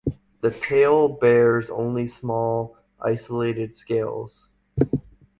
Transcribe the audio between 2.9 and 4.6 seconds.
isolated scales.